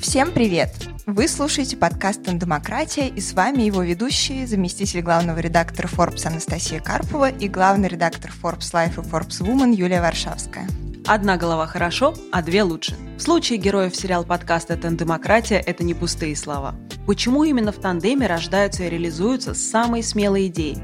[0.00, 0.70] Всем привет!
[1.06, 7.30] Вы слушаете подкаст «Демократия» и с вами его ведущие, заместитель главного редактора Forbes Анастасия Карпова
[7.30, 10.68] и главный редактор Forbes Life и Forbes Woman Юлия Варшавская.
[11.06, 12.94] Одна голова хорошо, а две лучше.
[13.16, 16.74] В случае героев сериал подкаста «Тандемократия» это не пустые слова.
[17.06, 20.78] Почему именно в тандеме рождаются и реализуются самые смелые идеи?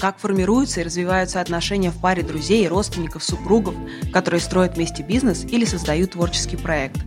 [0.00, 3.74] Как формируются и развиваются отношения в паре друзей, родственников, супругов,
[4.12, 6.98] которые строят вместе бизнес или создают творческий проект?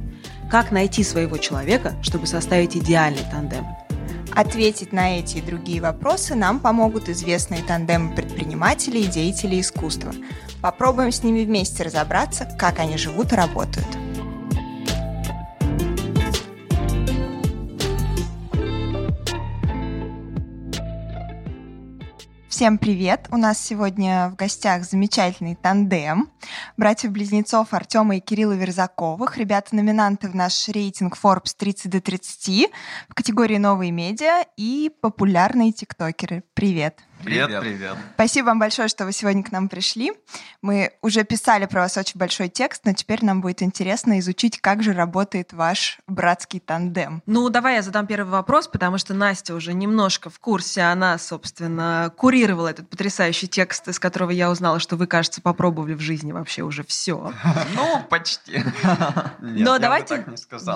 [0.49, 3.65] Как найти своего человека, чтобы составить идеальный тандем?
[4.35, 10.13] Ответить на эти и другие вопросы нам помогут известные тандемы предпринимателей и деятелей искусства–
[10.61, 13.87] Попробуем с ними вместе разобраться, как они живут и работают.
[22.59, 23.29] Всем привет!
[23.31, 26.29] У нас сегодня в гостях замечательный тандем.
[26.75, 29.37] Братьев-близнецов Артема и Кирилла Верзаковых.
[29.37, 32.69] Ребята-номинанты в наш рейтинг Forbes 30 до 30
[33.07, 36.43] в категории «Новые медиа» и популярные тиктокеры.
[36.53, 36.99] Привет!
[37.23, 37.97] Привет, привет.
[38.13, 40.13] Спасибо вам большое, что вы сегодня к нам пришли.
[40.61, 44.81] Мы уже писали про вас очень большой текст, но теперь нам будет интересно изучить, как
[44.83, 47.21] же работает ваш братский тандем.
[47.25, 50.81] Ну, давай я задам первый вопрос, потому что Настя уже немножко в курсе.
[50.81, 56.01] Она, собственно, курировала этот потрясающий текст, из которого я узнала, что вы, кажется, попробовали в
[56.01, 57.33] жизни вообще уже все.
[57.75, 58.63] Ну, почти.
[59.39, 60.25] Но давайте,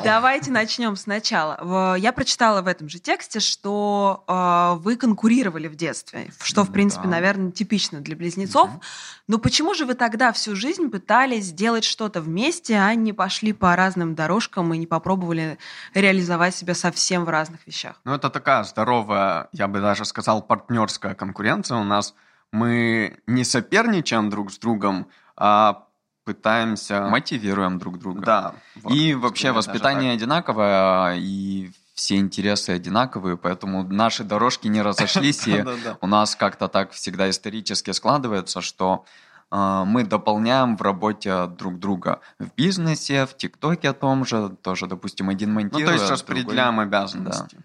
[0.04, 1.96] давайте начнем сначала.
[1.96, 7.04] Я прочитала в этом же тексте, что э, вы конкурировали в детстве что, в принципе,
[7.04, 7.10] да.
[7.10, 8.70] наверное, типично для близнецов.
[8.70, 8.82] Угу.
[9.28, 13.76] Но почему же вы тогда всю жизнь пытались сделать что-то вместе, а не пошли по
[13.76, 15.58] разным дорожкам и не попробовали
[15.94, 18.00] реализовать себя совсем в разных вещах?
[18.04, 22.14] Ну, это такая здоровая, я бы даже сказал, партнерская конкуренция у нас.
[22.52, 25.88] Мы не соперничаем друг с другом, а
[26.24, 27.08] пытаемся...
[27.08, 28.22] Мотивируем друг друга.
[28.22, 28.56] Да.
[28.76, 35.64] Вот, и вообще воспитание одинаковое, и все интересы одинаковые, поэтому наши дорожки не разошлись, и
[36.02, 39.06] у нас как-то так всегда исторически складывается, что
[39.52, 44.88] э, мы дополняем в работе друг друга в бизнесе, в ТикТоке о том же, тоже,
[44.88, 45.86] допустим, один монтирует.
[45.86, 47.58] Ну, то есть распределяем обязанности.
[47.58, 47.64] Да.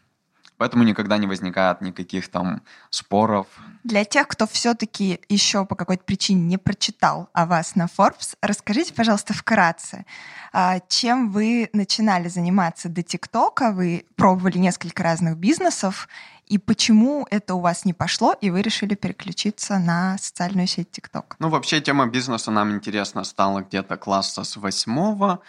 [0.58, 3.46] Поэтому никогда не возникает никаких там споров.
[3.84, 8.92] Для тех, кто все-таки еще по какой-то причине не прочитал о вас на Forbes, расскажите,
[8.92, 10.04] пожалуйста, вкратце,
[10.52, 13.70] а, чем вы начинали заниматься до ТикТока?
[13.70, 16.08] Вы пробовали несколько разных бизнесов,
[16.48, 21.36] и почему это у вас не пошло, и вы решили переключиться на социальную сеть ТикТок?
[21.38, 25.40] Ну, вообще тема бизнеса нам интересна стала где-то класса с восьмого.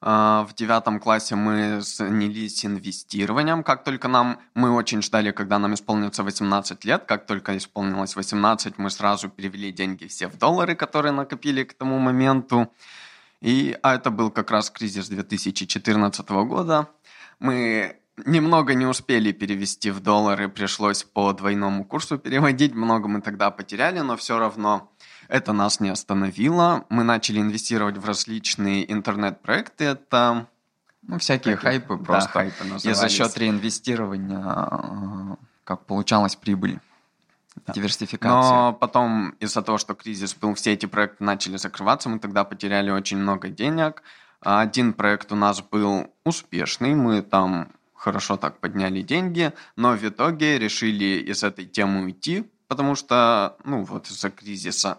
[0.00, 3.64] А, в девятом классе мы занялись инвестированием.
[3.64, 7.04] Как только нам, мы очень ждали, когда нам исполнится 18 лет.
[7.04, 11.98] Как только исполнилось 18, мы сразу перевели деньги все в доллары, которые накопили к тому
[11.98, 12.72] моменту.
[13.40, 16.88] И, а это был как раз кризис 2014 года.
[17.40, 22.74] Мы немного не успели перевести в доллары, пришлось по двойному курсу переводить.
[22.74, 24.92] Много мы тогда потеряли, но все равно
[25.28, 26.84] это нас не остановило.
[26.88, 29.84] Мы начали инвестировать в различные интернет-проекты.
[29.84, 30.46] Это
[31.02, 32.30] ну, всякие Такие, хайпы просто.
[32.34, 36.80] Да, хайпы И за счет реинвестирования э, как получалась прибыль.
[37.66, 37.72] Да.
[37.72, 38.52] Диверсификация.
[38.52, 42.90] Но потом из-за того, что кризис был, все эти проекты начали закрываться, мы тогда потеряли
[42.90, 44.02] очень много денег.
[44.40, 50.58] Один проект у нас был успешный, мы там хорошо так подняли деньги, но в итоге
[50.58, 54.98] решили из этой темы уйти, потому что, ну вот из-за кризиса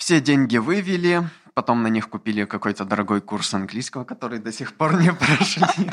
[0.00, 4.98] все деньги вывели, потом на них купили какой-то дорогой курс английского, который до сих пор
[4.98, 5.90] не прошли.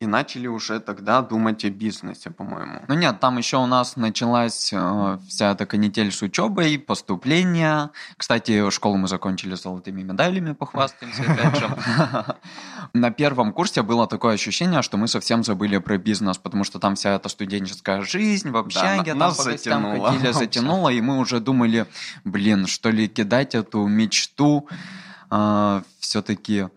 [0.00, 2.82] И начали уже тогда думать о бизнесе, по-моему.
[2.88, 7.90] Ну нет, там еще у нас началась э, вся эта канитель с учебой, поступления.
[8.16, 11.68] Кстати, школу мы закончили золотыми медалями, похвастаемся опять же.
[12.92, 16.94] На первом курсе было такое ощущение, что мы совсем забыли про бизнес, потому что там
[16.94, 21.40] вся эта студенческая жизнь в общаге, да, там по гостям ходили, затянуло, и мы уже
[21.40, 21.86] думали,
[22.24, 24.68] блин, что ли кидать эту мечту
[25.30, 26.68] э, все-таки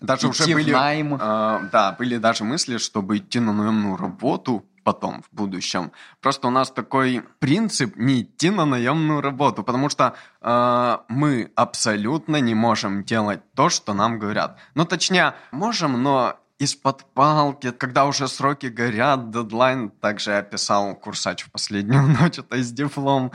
[0.00, 1.14] даже уже были, найм.
[1.14, 5.90] Э, да, были даже мысли, чтобы идти на наемную работу потом, в будущем.
[6.20, 12.40] Просто у нас такой принцип не идти на наемную работу, потому что э, мы абсолютно
[12.40, 14.58] не можем делать то, что нам говорят.
[14.74, 21.42] Ну, точнее, можем, но из-под палки, когда уже сроки горят, дедлайн, также я писал курсач
[21.42, 23.32] в последнюю ночь, это с диплом.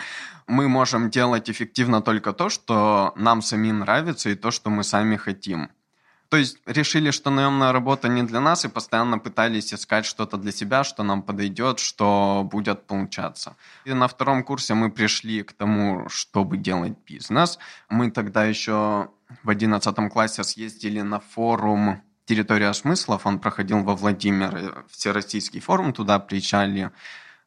[0.48, 5.18] Мы можем делать эффективно только то, что нам самим нравится и то, что мы сами
[5.18, 5.70] хотим.
[6.32, 10.54] То есть решили, что наемная работа не для нас, и постоянно пытались искать что-то для
[10.54, 13.58] себя, что нам подойдет, что будет получаться.
[13.84, 17.60] И на втором курсе мы пришли к тому, чтобы делать бизнес.
[17.90, 19.10] Мы тогда еще
[19.44, 26.18] в одиннадцатом классе съездили на форум территория смыслов, он проходил во Владимире, всероссийский форум, туда
[26.20, 26.92] приезжали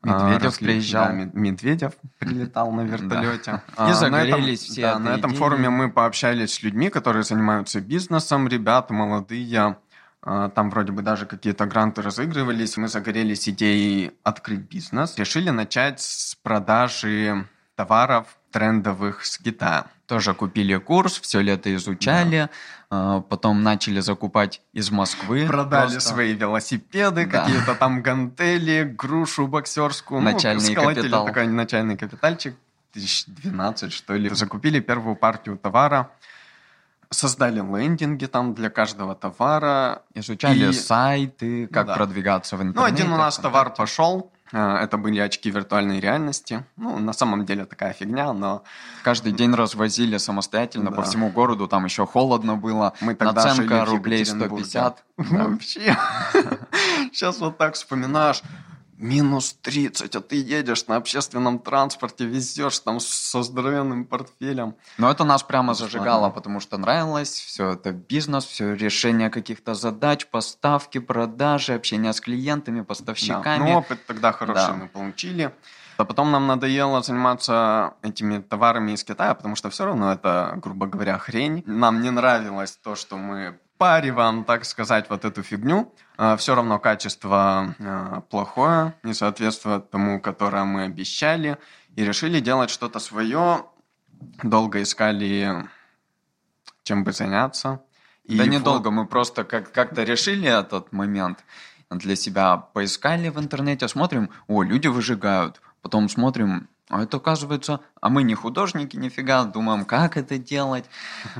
[0.04, 1.06] Медведев а, приезжал.
[1.06, 3.62] Да, Медведев прилетал на вертолете.
[3.76, 3.88] Да.
[3.88, 7.80] И а, загорелись этом, все Да, на этом форуме мы пообщались с людьми, которые занимаются
[7.80, 9.76] бизнесом, ребята молодые.
[10.22, 12.76] А, там вроде бы даже какие-то гранты разыгрывались.
[12.76, 15.18] Мы загорелись идеей открыть бизнес.
[15.18, 17.46] Решили начать с продажи
[17.76, 19.86] товаров трендовых с Китая.
[20.06, 22.50] Тоже купили курс, все лето изучали,
[22.90, 23.20] да.
[23.28, 25.46] потом начали закупать из Москвы.
[25.46, 26.10] Продали просто.
[26.10, 27.40] свои велосипеды, да.
[27.40, 30.20] какие-то там гантели, грушу боксерскую.
[30.20, 31.24] Ну, начальный ну, капитал.
[31.24, 32.54] такой начальный капитальчик,
[32.92, 34.28] 2012 что ли.
[34.28, 36.10] Закупили первую партию товара,
[37.08, 40.02] создали лендинги там для каждого товара.
[40.14, 40.72] Изучали и...
[40.72, 41.94] сайты, как да.
[41.94, 42.80] продвигаться в интернете.
[42.80, 46.64] Ну, один у нас товар пошел, а, это были очки виртуальной реальности.
[46.76, 48.62] Ну, на самом деле такая фигня, но...
[49.02, 50.96] Каждый день развозили самостоятельно да.
[50.96, 52.92] по всему городу, там еще холодно было.
[53.00, 55.04] Мы тогда Наценка рублей 150.
[55.16, 55.96] Вообще.
[57.12, 58.42] Сейчас вот так вспоминаешь
[59.04, 64.74] минус 30, а ты едешь на общественном транспорте, везешь там со здоровенным портфелем.
[64.98, 70.26] Но это нас прямо зажигало, потому что нравилось все это бизнес, все решение каких-то задач,
[70.26, 73.58] поставки, продажи, общение с клиентами, поставщиками.
[73.58, 73.72] Да.
[73.72, 74.74] Ну, опыт тогда хороший да.
[74.74, 75.52] мы получили.
[75.96, 80.86] А потом нам надоело заниматься этими товарами из Китая, потому что все равно это, грубо
[80.86, 81.62] говоря, хрень.
[81.66, 85.92] Нам не нравилось то, что мы париваем, так сказать, вот эту фигню.
[86.16, 91.58] А, все равно качество а, плохое, не соответствует тому, которое мы обещали.
[91.96, 93.66] И решили делать что-то свое.
[94.42, 95.68] Долго искали,
[96.82, 97.82] чем бы заняться.
[98.24, 101.44] И да недолго, мы просто как- как-то решили этот момент
[101.90, 102.56] для себя.
[102.56, 105.60] Поискали в интернете, смотрим, о, люди выжигают.
[105.82, 110.84] Потом смотрим, а это оказывается, а мы не художники нифига, думаем, как это делать.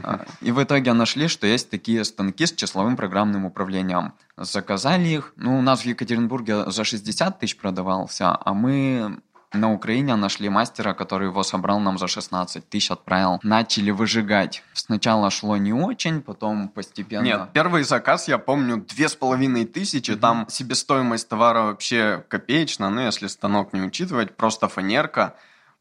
[0.02, 4.14] А, и в итоге нашли, что есть такие станки с числовым программным управлением.
[4.36, 9.20] Заказали их, ну, у нас в Екатеринбурге за 60 тысяч продавался, а мы
[9.54, 13.40] на Украине нашли мастера, который его собрал нам за 16 тысяч, отправил.
[13.42, 14.62] Начали выжигать.
[14.72, 17.24] Сначала шло не очень, потом постепенно...
[17.24, 20.12] Нет, первый заказ, я помню, две с половиной тысячи.
[20.12, 20.20] Mm-hmm.
[20.20, 25.34] Там себестоимость товара вообще копеечна, ну, если станок не учитывать, просто фанерка.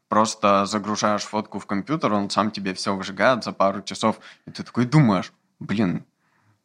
[0.08, 4.20] Просто загружаешь фотку в компьютер, он сам тебе все выжигает за пару часов.
[4.46, 6.04] И ты такой думаешь, блин,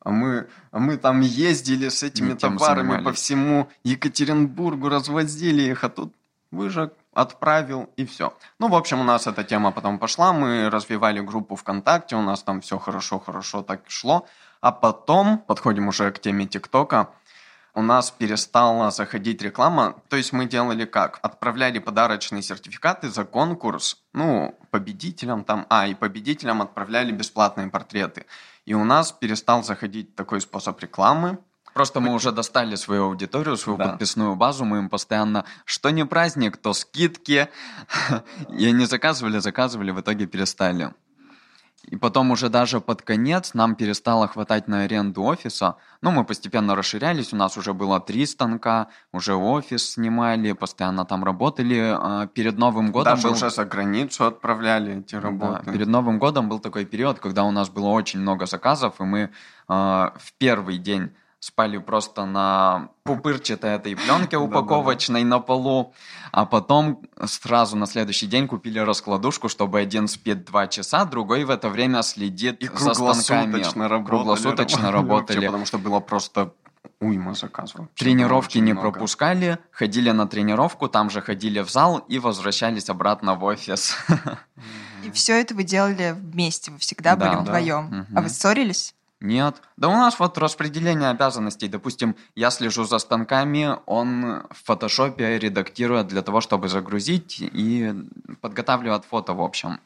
[0.01, 3.05] а мы, а мы там ездили с этими товарами занимались.
[3.05, 6.13] по всему Екатеринбургу, развозили их, а тут
[6.51, 8.33] выжег, отправил и все.
[8.59, 12.43] Ну, в общем, у нас эта тема потом пошла, мы развивали группу ВКонтакте, у нас
[12.43, 14.25] там все хорошо-хорошо так шло.
[14.61, 17.09] А потом, подходим уже к теме ТикТока,
[17.73, 19.95] у нас перестала заходить реклама.
[20.09, 21.19] То есть мы делали как?
[21.21, 28.25] Отправляли подарочные сертификаты за конкурс, ну, победителям там, а, и победителям отправляли бесплатные портреты.
[28.65, 31.37] И у нас перестал заходить такой способ рекламы,
[31.79, 33.85] Просто мы уже достали свою аудиторию, свою да.
[33.85, 37.47] подписную базу, мы им постоянно, что не праздник, то скидки.
[38.59, 40.93] И они заказывали, заказывали, в итоге перестали.
[41.85, 45.75] И потом уже даже под конец нам перестало хватать на аренду офиса.
[46.01, 51.23] Ну, мы постепенно расширялись, у нас уже было три станка, уже офис снимали, постоянно там
[51.23, 51.95] работали.
[51.97, 53.35] А перед Новым годом Даже был...
[53.35, 55.63] уже за границу отправляли эти работы.
[55.65, 59.03] Да, перед Новым годом был такой период, когда у нас было очень много заказов, и
[59.03, 59.29] мы э,
[59.69, 65.93] в первый день спали просто на пупырчатой этой пленке упаковочной на полу,
[66.31, 71.49] а потом сразу на следующий день купили раскладушку, чтобы один спит два часа, другой в
[71.49, 73.61] это время следит и за станками.
[73.61, 75.37] Работали, круглосуточно работали.
[75.37, 76.53] Вообще, потому что было просто
[76.99, 77.87] уйма заказов.
[77.95, 78.91] Тренировки не много.
[78.91, 83.95] пропускали, ходили на тренировку, там же ходили в зал и возвращались обратно в офис.
[85.05, 88.05] И все это вы делали вместе, вы всегда да, были вдвоем.
[88.09, 88.19] Да.
[88.19, 88.93] А вы ссорились?
[89.21, 89.61] Нет.
[89.75, 91.67] Да у нас вот распределение обязанностей.
[91.67, 97.93] Допустим, я слежу за станками, он в фотошопе редактирует для того, чтобы загрузить и
[98.39, 99.81] подготавливает фото, в общем.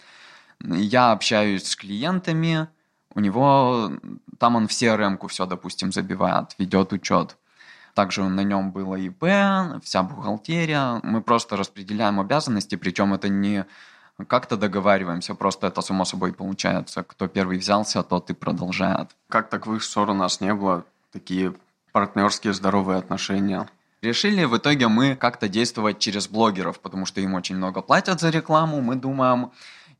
[0.60, 2.68] Я общаюсь с клиентами,
[3.16, 3.92] у него
[4.38, 7.38] там он в CRM-ку все, допустим, забивает, ведет учет.
[7.96, 9.24] Также на нем было ИП,
[9.84, 11.00] вся бухгалтерия.
[11.04, 13.66] Мы просто распределяем обязанности, причем это не
[14.27, 17.03] как-то договариваемся, просто это само собой получается.
[17.03, 19.10] Кто первый взялся, тот и продолжает.
[19.29, 20.84] Как так в их ссор у нас не было?
[21.12, 21.53] Такие
[21.91, 23.67] партнерские здоровые отношения.
[24.01, 28.29] Решили в итоге мы как-то действовать через блогеров, потому что им очень много платят за
[28.29, 28.82] рекламу.
[28.82, 29.51] Мы думаем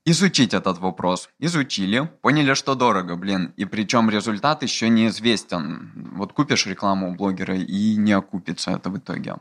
[0.06, 1.30] изучить этот вопрос.
[1.40, 3.54] Изучили, поняли, что дорого, блин.
[3.56, 5.92] И причем результат еще неизвестен.
[6.16, 9.36] Вот купишь рекламу у блогера и не окупится это в итоге.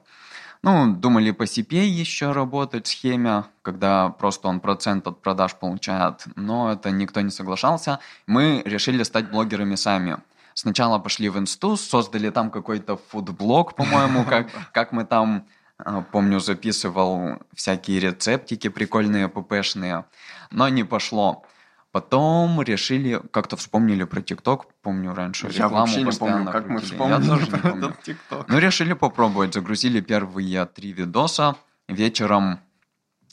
[0.64, 6.70] Ну, думали по CPA еще работать, схеме, когда просто он процент от продаж получает, но
[6.70, 7.98] это никто не соглашался.
[8.28, 10.18] Мы решили стать блогерами сами.
[10.54, 15.46] сначала пошли в инсту, создали там какой-то фудблог, по-моему, как, как мы там,
[15.78, 20.04] а, помню, записывал всякие рецептики прикольные, ППшные,
[20.52, 21.44] но не пошло.
[21.92, 26.68] Потом решили, как-то вспомнили про ТикТок, помню раньше Я рекламу вообще не постоянно помню, как
[26.68, 26.94] мы крутили.
[26.94, 27.96] вспомнили Я тоже не помню.
[28.02, 28.48] ТикТок.
[28.48, 29.54] Ну, решили попробовать.
[29.54, 31.56] Загрузили первые три видоса.
[31.88, 32.60] Вечером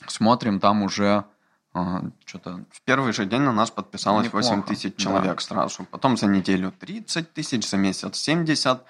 [0.06, 1.24] смотрим, там уже
[1.72, 2.64] а, что-то...
[2.70, 5.02] В первый же день на нас подписалось Неплохо, 8 тысяч да.
[5.02, 5.84] человек сразу.
[5.84, 8.84] Потом за неделю 30 тысяч, за месяц 70.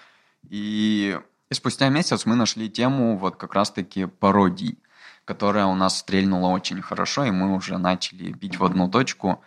[0.48, 1.16] И
[1.50, 4.78] И спустя месяц мы нашли тему вот как раз-таки пародий,
[5.24, 9.42] которая у нас стрельнула очень хорошо, и мы уже начали бить в одну точку,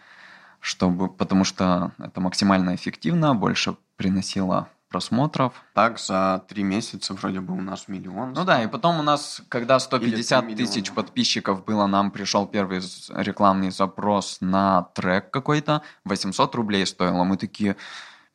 [0.63, 5.53] чтобы, потому что это максимально эффективно, больше приносило просмотров.
[5.73, 8.33] так за три месяца вроде бы у нас миллион.
[8.33, 12.45] Ну да, и потом у нас, когда 150 Или три тысяч подписчиков было, нам пришел
[12.45, 12.79] первый
[13.09, 17.23] рекламный запрос на трек какой-то, 800 рублей стоило.
[17.23, 17.75] Мы такие,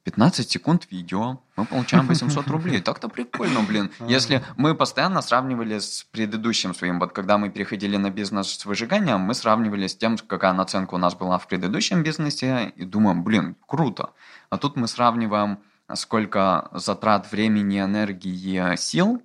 [0.08, 2.80] 15 секунд видео, мы получаем 800 рублей.
[2.80, 3.90] Так-то прикольно, блин.
[4.08, 9.20] Если мы постоянно сравнивали с предыдущим своим, вот когда мы переходили на бизнес с выжиганием,
[9.20, 13.54] мы сравнивали с тем, какая наценка у нас была в предыдущем бизнесе, и думаем, блин,
[13.66, 14.10] круто.
[14.48, 15.58] А тут мы сравниваем,
[15.94, 19.22] сколько затрат времени, энергии, сил,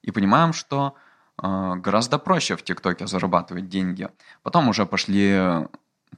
[0.00, 0.94] и понимаем, что
[1.42, 4.08] э, гораздо проще в ТикТоке зарабатывать деньги.
[4.42, 5.66] Потом уже пошли,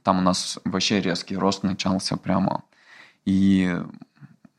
[0.03, 2.63] там у нас вообще резкий рост начался прямо.
[3.25, 3.75] И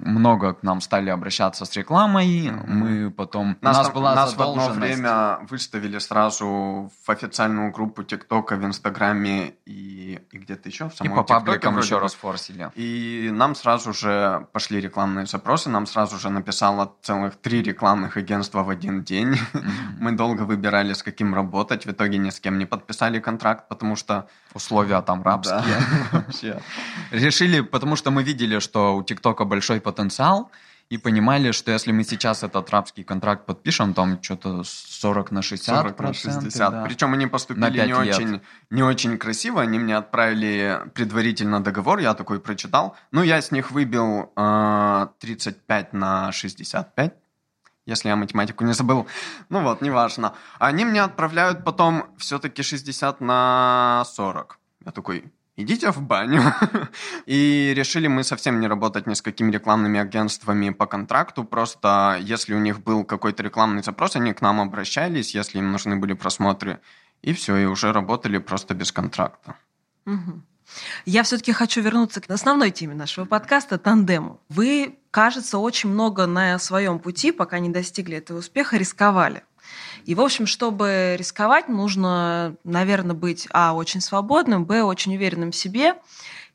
[0.02, 2.50] много к нам стали обращаться с рекламой.
[2.66, 3.56] Мы потом...
[3.60, 8.56] Нас, у нас там- была нас в одно время выставили сразу в официальную группу ТикТока
[8.56, 12.02] в Инстаграме и, и где-то еще в И самом по ТикТоке пабликам еще бы.
[12.02, 12.70] расфорсили.
[12.74, 18.62] И нам сразу же пошли рекламные запросы, нам сразу же написало целых три рекламных агентства
[18.62, 19.36] в один день.
[19.52, 19.70] Мгм.
[20.00, 23.96] Мы долго выбирали, с каким работать, в итоге ни с кем не подписали контракт, потому
[23.96, 24.28] что...
[24.54, 25.60] Условия там рабские.
[25.62, 26.60] Да, вообще.
[27.10, 30.50] Решили, потому что мы видели, что у ТикТока большой потенциал,
[30.90, 35.76] и понимали, что если мы сейчас этот рабский контракт подпишем, там что-то 40 на 60
[35.76, 36.70] 40 на 60.
[36.72, 36.82] да.
[36.82, 37.96] Причем они поступили не лет.
[37.96, 38.40] очень,
[38.70, 39.62] не очень красиво.
[39.62, 42.96] Они мне отправили предварительно договор, я такой прочитал.
[43.12, 47.14] Ну, я с них выбил э, 35 на 65.
[47.90, 49.08] Если я математику не забыл.
[49.48, 50.34] Ну вот, неважно.
[50.60, 54.58] Они мне отправляют потом все-таки 60 на 40.
[54.86, 55.24] Я такой,
[55.56, 56.42] идите в баню.
[57.26, 61.42] И решили мы совсем не работать ни с какими рекламными агентствами по контракту.
[61.42, 65.96] Просто если у них был какой-то рекламный запрос, они к нам обращались, если им нужны
[65.96, 66.78] были просмотры.
[67.22, 69.56] И все, и уже работали просто без контракта.
[70.04, 70.44] Мгм.
[71.06, 74.40] Я все-таки хочу вернуться к основной теме нашего подкаста тандему.
[74.48, 79.42] Вы, кажется, очень много на своем пути, пока не достигли этого успеха, рисковали.
[80.04, 85.56] И, в общем, чтобы рисковать, нужно, наверное, быть, а, очень свободным, б, очень уверенным в
[85.56, 85.94] себе.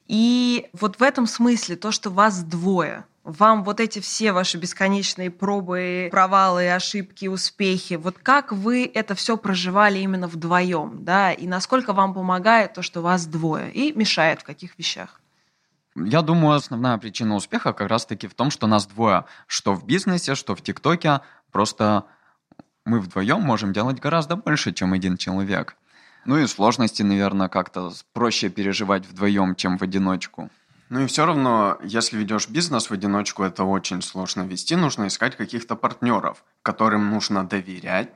[0.07, 5.31] И вот в этом смысле то, что вас двое, вам вот эти все ваши бесконечные
[5.31, 11.93] пробы, провалы, ошибки, успехи, вот как вы это все проживали именно вдвоем, да, и насколько
[11.93, 15.19] вам помогает то, что вас двое, и мешает в каких вещах?
[15.95, 20.35] Я думаю, основная причина успеха как раз-таки в том, что нас двое, что в бизнесе,
[20.35, 21.21] что в ТикТоке.
[21.51, 22.05] Просто
[22.83, 25.77] мы вдвоем можем делать гораздо больше, чем один человек.
[26.25, 30.49] Ну и сложности, наверное, как-то проще переживать вдвоем, чем в одиночку.
[30.89, 34.75] Ну и все равно, если ведешь бизнес в одиночку, это очень сложно вести.
[34.75, 38.09] Нужно искать каких-то партнеров, которым нужно доверять.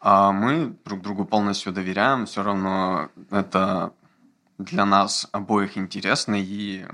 [0.00, 2.26] А мы друг другу полностью доверяем.
[2.26, 3.92] Все равно это
[4.58, 6.36] для нас обоих интересно.
[6.38, 6.86] И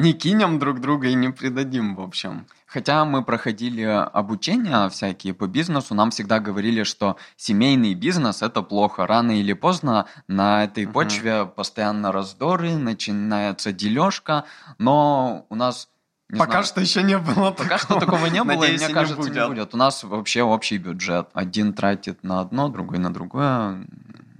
[0.00, 2.46] не кинем друг друга и не предадим, в общем.
[2.66, 9.06] Хотя мы проходили обучения всякие по бизнесу, нам всегда говорили, что семейный бизнес это плохо.
[9.06, 10.92] Рано или поздно на этой Мгм.
[10.92, 14.44] почве постоянно раздоры, начинается дележка,
[14.78, 15.88] но у нас
[16.28, 18.90] не Пока знаю, что еще не было Пока что такого не было, и Надеюсь, мне
[18.90, 19.34] и кажется, будет.
[19.34, 19.74] не будет.
[19.74, 21.28] У нас вообще общий бюджет.
[21.34, 23.84] Один тратит на одно, другой на другое.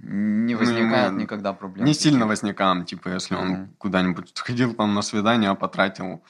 [0.03, 1.85] Не Ну, возникает мы никогда проблем.
[1.85, 3.75] Не сильно возникаем, типа, если он Мгм.
[3.77, 6.23] куда-нибудь сходил там на свидание, а потратил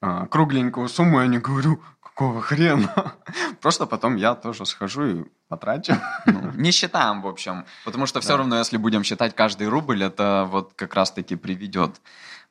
[0.00, 3.14] а, кругленькую сумму, я не говорю, какого хрена.
[3.60, 5.94] Просто потом я тоже схожу и потрачу.
[6.26, 7.64] Ну, не считаем, в общем.
[7.84, 8.38] Потому что все Да.
[8.38, 12.00] равно, если будем считать каждый рубль, это вот как раз-таки приведет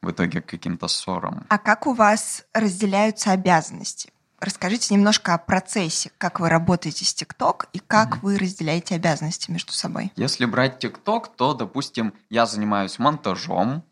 [0.02, 1.46] в итоге к каким-то ссорам.
[1.50, 4.14] А как у вас разделяются обязанности?
[4.42, 9.72] Расскажите немножко о процессе, как вы работаете с ТикТок и как вы разделяете обязанности между
[9.72, 10.12] собой.
[10.16, 13.84] Если брать ТикТок, то, допустим, я занимаюсь монтажом,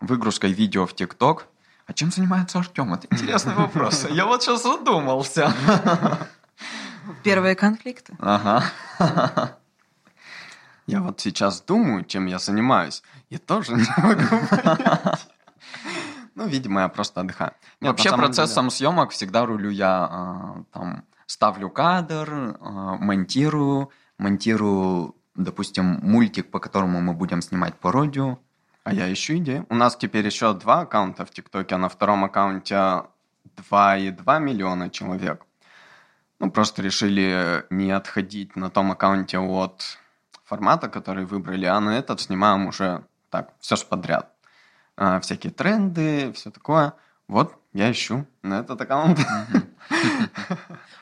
[0.00, 1.46] выгрузкой видео в ТикТок.
[1.86, 2.92] А чем занимается Артем?
[2.92, 4.06] Это интересный вопрос.
[4.10, 5.54] Я вот сейчас задумался.
[7.24, 8.14] Первые конфликты.
[8.18, 8.64] Ага.
[10.86, 13.02] Я вот сейчас думаю, чем я занимаюсь.
[13.28, 15.28] Я тоже не могу понять.
[16.38, 17.52] Ну, видимо, я просто отдыхаю.
[17.80, 18.76] Нет, Вообще процессом деле...
[18.76, 20.08] съемок всегда рулю я.
[20.08, 28.38] Э, там ставлю кадр, э, монтирую, монтирую, допустим, мультик, по которому мы будем снимать пародию.
[28.84, 29.66] А я ищу идею.
[29.68, 32.74] У нас теперь еще два аккаунта в ТикТоке, а на втором аккаунте
[33.56, 35.44] 2,2 миллиона человек.
[36.38, 39.98] Ну, просто решили не отходить на том аккаунте от
[40.44, 44.37] формата, который выбрали, а на этот снимаем уже так, все ж подряд.
[45.00, 46.92] А, всякие тренды, все такое.
[47.28, 49.20] Вот, я ищу на этот аккаунт.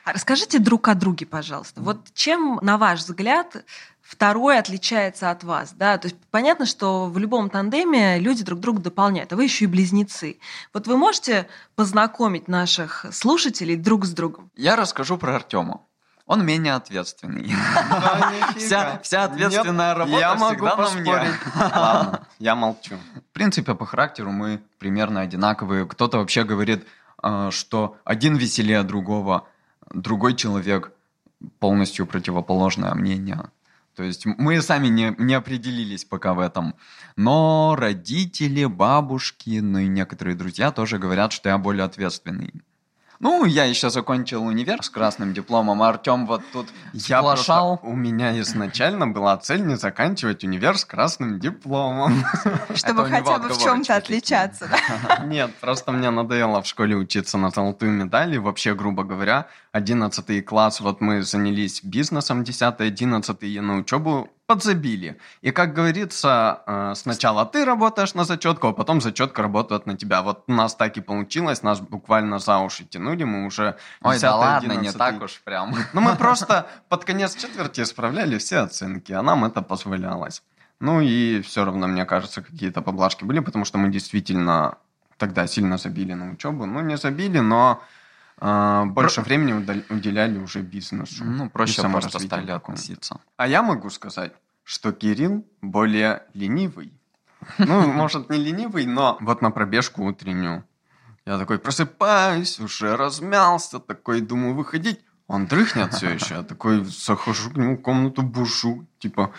[0.05, 1.81] А расскажите друг о друге, пожалуйста.
[1.81, 3.65] Вот чем, на ваш взгляд,
[4.01, 8.81] второй отличается от вас, да, то есть понятно, что в любом тандеме люди друг друга
[8.81, 10.39] дополняют, а вы еще и близнецы.
[10.73, 14.49] Вот вы можете познакомить наших слушателей друг с другом?
[14.55, 15.81] Я расскажу про Артема.
[16.27, 17.45] Он менее ответственный.
[18.57, 21.11] Вся, ответственная работа я всегда на мне.
[21.55, 22.95] Ладно, я молчу.
[23.15, 25.85] В принципе, по характеру мы примерно одинаковые.
[25.85, 26.85] Кто-то вообще говорит,
[27.23, 29.47] э, что один веселее другого,
[29.93, 30.91] другой человек
[31.59, 33.49] полностью противоположное мнение.
[33.95, 36.75] То есть мы сами не, не определились пока в этом.
[37.15, 42.53] Но родители, бабушки, ну и некоторые друзья тоже говорят, что я более ответственный.
[43.19, 47.77] Ну, я еще закончил универ с красным дипломом, а Артем вот тут я сплошал.
[47.77, 52.23] Просто, у меня изначально была цель не заканчивать универ с красным дипломом.
[52.75, 54.69] Чтобы хотя бы в чем-то отличаться.
[55.25, 58.35] Нет, просто мне надоело в школе учиться на золотую медаль.
[58.35, 65.17] И вообще, грубо говоря, 11 класс, вот мы занялись бизнесом, 10-11 я на учебу подзабили.
[65.41, 70.21] И, как говорится, э, сначала ты работаешь на зачетку, а потом зачетка работает на тебя.
[70.21, 73.75] Вот у нас так и получилось, нас буквально за уши тянули, мы уже...
[74.01, 75.75] Ой, да ладно, не так уж прям.
[75.93, 80.41] Ну, мы просто под конец четверти исправляли все оценки, а нам это позволялось.
[80.79, 84.77] Ну и все равно, мне кажется, какие-то поблажки были, потому что мы действительно
[85.17, 86.65] тогда сильно забили на учебу.
[86.65, 87.81] Ну, не забили, но
[88.39, 89.23] больше Про...
[89.23, 89.53] времени
[89.89, 91.23] уделяли уже бизнесу.
[91.23, 93.19] Ну, проще просто стали относиться.
[93.35, 94.33] А я могу сказать,
[94.63, 96.93] что Кирилл более ленивый.
[97.59, 100.63] Ну, может, не ленивый, но вот на пробежку утреннюю.
[101.25, 104.99] Я такой просыпаюсь, уже размялся, такой думаю выходить.
[105.27, 106.35] Он дрыхнет все еще.
[106.35, 108.87] Я такой захожу к нему в комнату, бушу.
[108.99, 109.33] Типа,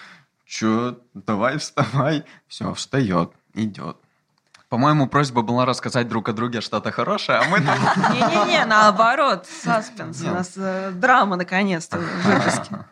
[0.44, 2.24] что, давай вставай.
[2.46, 3.96] Все, встает, идет.
[4.68, 7.78] По-моему, просьба была рассказать друг о друге что-то хорошее, а мы там...
[8.12, 10.22] Не-не-не, наоборот, саспенс.
[10.22, 12.84] У нас э, драма наконец-то в выпуске.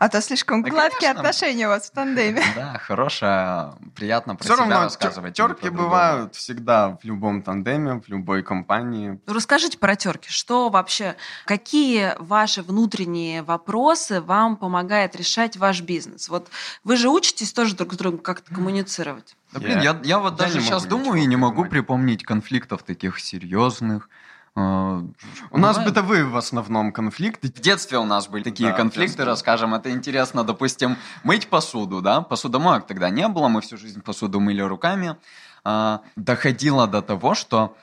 [0.00, 1.20] А то слишком да, гладкие конечно.
[1.20, 2.42] отношения у вас в тандеме.
[2.56, 5.34] Да, хорошая, приятно про Все себя равно рассказывать.
[5.34, 9.20] Терки бывают всегда в любом тандеме, в любой компании.
[9.26, 10.30] Ну, расскажите про терки.
[10.30, 16.30] Что вообще, какие ваши внутренние вопросы вам помогает решать ваш бизнес?
[16.30, 16.48] Вот
[16.82, 19.36] вы же учитесь тоже друг с другом как-то коммуницировать.
[19.52, 23.20] Да, блин, я, я вот я даже сейчас думаю и не могу припомнить конфликтов таких
[23.20, 24.08] серьезных.
[24.56, 25.02] А,
[25.50, 27.48] у нас бытовые в основном конфликты.
[27.48, 29.74] В детстве у нас были такие да, конфликты, расскажем.
[29.74, 32.20] Это интересно, допустим, мыть посуду, да?
[32.20, 35.16] Посудомоек тогда не было, мы всю жизнь посуду мыли руками.
[35.64, 37.76] А, доходило до того, что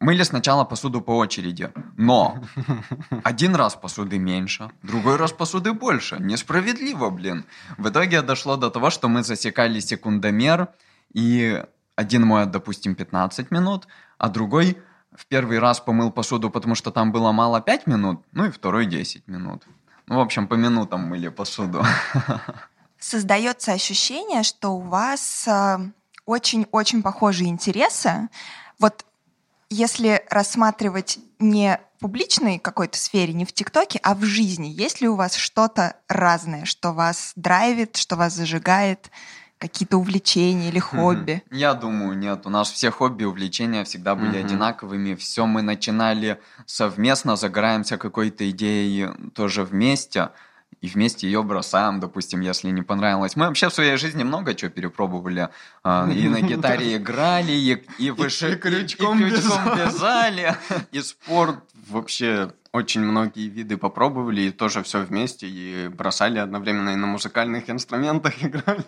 [0.00, 2.42] мыли сначала посуду по очереди, но
[3.24, 6.16] один раз посуды меньше, другой раз посуды больше.
[6.18, 7.46] Несправедливо, блин.
[7.78, 10.68] В итоге дошло до того, что мы засекали секундомер,
[11.14, 11.64] и
[11.96, 13.86] один моет, допустим, 15 минут,
[14.18, 14.76] а другой
[15.16, 18.86] в первый раз помыл посуду, потому что там было мало 5 минут, ну и второй
[18.86, 19.64] 10 минут.
[20.06, 21.84] Ну, в общем, по минутам мыли посуду.
[22.98, 25.78] Создается ощущение, что у вас э,
[26.26, 28.28] очень-очень похожие интересы.
[28.78, 29.04] Вот
[29.70, 35.16] если рассматривать не публичной какой-то сфере, не в ТикТоке, а в жизни, есть ли у
[35.16, 39.10] вас что-то разное, что вас драйвит, что вас зажигает?
[39.62, 41.42] Какие-то увлечения или хобби?
[41.52, 42.46] Я думаю, нет.
[42.46, 45.14] У нас все хобби, увлечения всегда были одинаковыми.
[45.14, 50.30] Все мы начинали совместно, загораемся какой-то идеей тоже вместе.
[50.80, 53.36] И вместе ее бросаем, допустим, если не понравилось.
[53.36, 55.48] Мы вообще в своей жизни много чего перепробовали.
[55.84, 57.52] А, и на гитаре играли,
[57.98, 60.56] и, выше, и крючком вязали.
[60.90, 66.96] И спорт вообще очень многие виды попробовали, и тоже все вместе, и бросали одновременно, и
[66.96, 68.84] на музыкальных инструментах играли.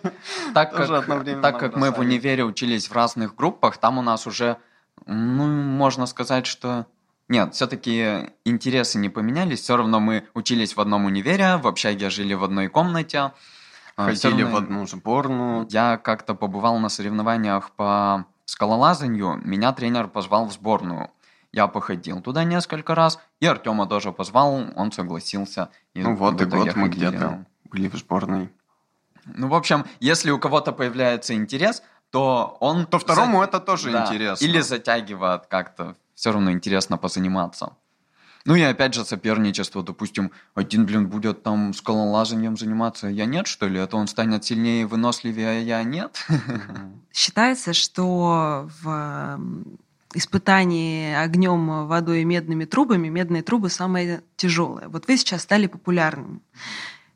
[0.53, 4.57] Так как, так как мы в универе учились в разных группах, там у нас уже,
[5.05, 6.87] ну, можно сказать, что...
[7.27, 12.35] Нет, все-таки интересы не поменялись, все равно мы учились в одном универе, в общаге жили
[12.35, 13.31] в одной комнате.
[13.97, 14.55] А, Ходили равно...
[14.55, 15.67] в одну сборную.
[15.71, 21.09] Я как-то побывал на соревнованиях по скалолазанию, меня тренер позвал в сборную.
[21.55, 25.69] Я походил туда несколько раз, и Артема тоже позвал, он согласился.
[25.93, 28.49] И ну вот и год мы где-то были в сборной.
[29.23, 32.85] Ну, в общем, если у кого-то появляется интерес, то он...
[32.85, 33.45] То второму за...
[33.45, 34.03] это тоже да.
[34.03, 34.43] интересно.
[34.43, 35.95] Или затягивает как-то.
[36.13, 37.71] Все равно интересно позаниматься.
[38.43, 43.47] Ну и опять же соперничество, допустим, один, блин, будет там скалолазанием заниматься, а я нет,
[43.47, 43.79] что ли?
[43.79, 46.27] Это он станет сильнее и выносливее, а я нет?
[47.13, 49.39] Считается, что в
[50.15, 54.87] испытании огнем, водой и медными трубами медные трубы самые тяжелые.
[54.87, 56.41] Вот вы сейчас стали популярным.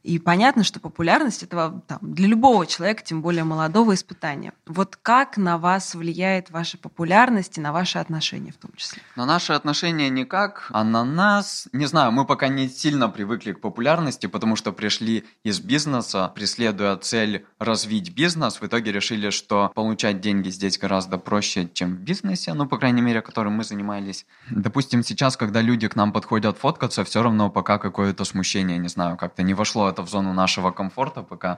[0.04, 4.54] И понятно, что популярность этого там, для любого человека, тем более молодого, испытания.
[4.66, 9.02] Вот как на вас влияет ваша популярность и на ваши отношения в том числе?
[9.16, 13.60] На наши отношения никак, а на нас, не знаю, мы пока не сильно привыкли к
[13.60, 20.22] популярности, потому что пришли из бизнеса, преследуя цель развить бизнес, в итоге решили, что получать
[20.22, 24.26] деньги здесь гораздо проще, чем в бизнесе, ну, по крайней мере, которым мы занимались.
[24.50, 29.18] Допустим, сейчас, когда люди к нам подходят фоткаться, все равно пока какое-то смущение, не знаю,
[29.18, 31.58] как-то не вошло это в зону нашего комфорта пока.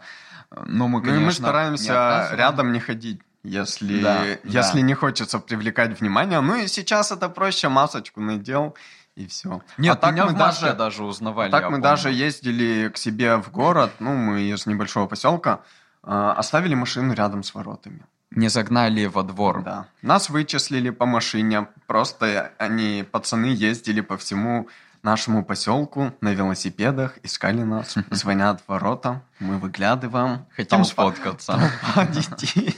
[0.65, 4.81] Но мы, конечно, ну, мы стараемся не рядом не ходить если, да, если да.
[4.81, 6.41] не хочется привлекать внимание.
[6.41, 8.75] Ну и сейчас это проще, масочку надел
[9.15, 9.61] и все.
[9.77, 11.49] Нет, а так мы даже, даже узнавали.
[11.49, 11.83] А так мы помню.
[11.83, 15.61] даже ездили к себе в город, ну мы из небольшого поселка,
[16.03, 18.05] э, оставили машину рядом с воротами.
[18.31, 19.63] Не загнали во двор.
[19.63, 19.87] Да.
[20.01, 24.69] Нас вычислили по машине, просто они, пацаны, ездили по всему
[25.03, 30.45] нашему поселку на велосипедах, искали нас, звонят в ворота, мы выглядываем.
[30.55, 31.59] Хотим сфоткаться.
[32.09, 32.77] детей.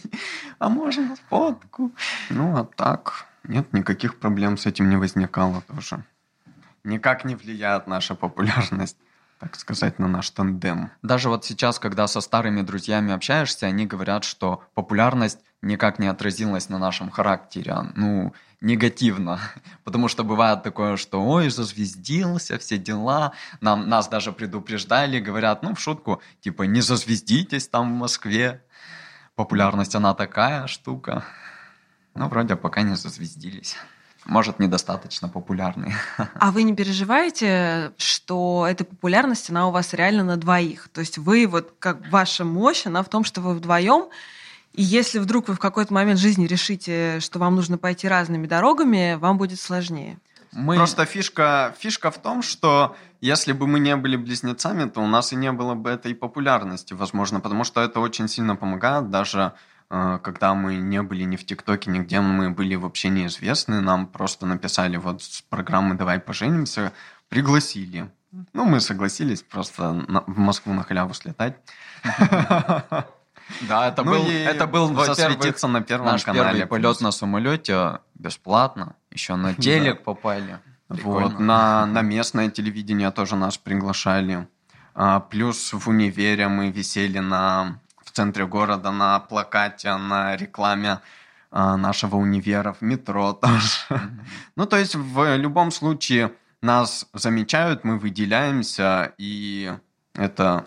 [0.60, 1.92] А можно фотку?
[2.30, 6.04] Ну, а так, нет, никаких проблем с этим не возникало тоже.
[6.84, 8.98] Никак не влияет наша популярность
[9.40, 10.90] так сказать, на наш тандем.
[11.02, 16.70] Даже вот сейчас, когда со старыми друзьями общаешься, они говорят, что популярность никак не отразилась
[16.70, 17.76] на нашем характере.
[17.96, 19.40] Ну, негативно.
[19.84, 23.34] Потому что бывает такое, что ой, зазвездился, все дела.
[23.62, 28.64] Нам, нас даже предупреждали, говорят, ну, в шутку, типа, не зазвездитесь там в Москве.
[29.36, 31.24] Популярность, она такая штука.
[32.14, 33.76] Ну, вроде пока не зазвездились.
[34.26, 35.96] Может, недостаточно популярные.
[36.36, 40.88] А вы не переживаете, что эта популярность, она у вас реально на двоих?
[40.90, 44.10] То есть вы, вот как ваша мощь, она в том, что вы вдвоем
[44.74, 49.16] и если вдруг вы в какой-то момент жизни решите, что вам нужно пойти разными дорогами,
[49.20, 50.18] вам будет сложнее.
[50.52, 50.76] Мы...
[50.76, 55.32] Просто фишка, фишка в том, что если бы мы не были близнецами, то у нас
[55.32, 59.54] и не было бы этой популярности, возможно, потому что это очень сильно помогает, даже
[59.90, 64.46] э, когда мы не были ни в ТикТоке, нигде мы были вообще неизвестны, нам просто
[64.46, 66.94] написали вот с программы «Давай поженимся»,
[67.30, 68.12] пригласили.
[68.54, 71.58] Ну, мы согласились просто на, в Москву на халяву слетать.
[73.62, 76.60] Да, это ну был, это был засветиться на первом наш канале.
[76.60, 78.96] первый полет на самолете бесплатно.
[79.12, 80.60] Еще на телек попали.
[80.90, 84.48] Вот, на, на местное телевидение тоже нас приглашали.
[84.96, 91.00] А, плюс в универе мы висели на, в центре города на плакате, на рекламе
[91.52, 94.10] а, нашего универа, в метро тоже.
[94.56, 99.74] ну, то есть в любом случае нас замечают, мы выделяемся, и
[100.16, 100.66] это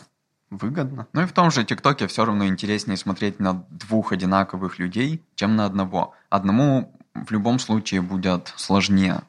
[0.50, 1.06] выгодно.
[1.12, 5.56] Ну и в том же ТикТоке все равно интереснее смотреть на двух одинаковых людей, чем
[5.56, 6.14] на одного.
[6.30, 9.22] Одному в любом случае будет сложнее.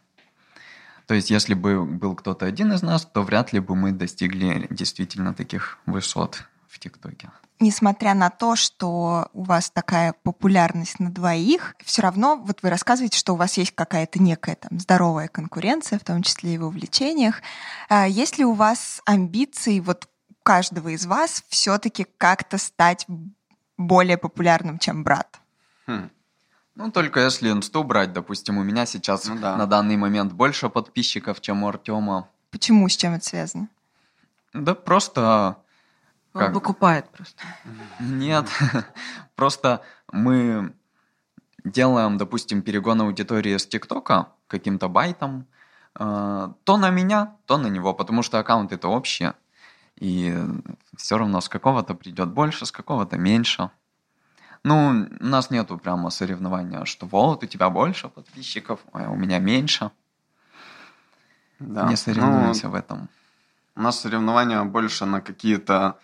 [1.08, 4.68] То есть, если бы был кто-то один из нас, то вряд ли бы мы достигли
[4.70, 7.30] действительно таких высот в ТикТоке.
[7.60, 13.18] Несмотря на то, что у вас такая популярность на двоих, все равно вот вы рассказываете,
[13.18, 17.42] что у вас есть какая-то некая там здоровая конкуренция, в том числе и в увлечениях.
[17.90, 20.08] А есть ли у вас амбиции вот
[20.48, 23.06] каждого из вас все-таки как-то стать
[23.78, 25.42] более популярным, чем брат?
[25.88, 26.10] Хм.
[26.76, 29.58] Ну, только если инсту брать, допустим, у меня сейчас ну, да.
[29.58, 32.30] на данный момент больше подписчиков, чем у Артема.
[32.50, 32.88] Почему?
[32.88, 33.68] С чем это связано?
[34.54, 35.58] Да просто...
[36.34, 36.54] Он как...
[36.54, 37.44] выкупает просто.
[38.00, 38.48] Нет,
[39.36, 39.82] просто
[40.14, 40.74] мы
[41.66, 45.46] делаем, допустим, перегон аудитории с ТикТока каким-то байтом,
[46.00, 49.34] э, то на меня, то на него, потому что аккаунты-то общие.
[49.98, 50.36] И
[50.96, 53.72] все равно с какого-то придет больше, с какого-то меньше.
[54.64, 59.40] Ну, у нас нету прямо соревнования, что вот у тебя больше подписчиков, а у меня
[59.40, 59.92] меньше.
[61.60, 61.88] Да.
[61.88, 63.10] Не соревнуемся ну, в этом.
[63.76, 65.98] У нас соревнования больше на какие-то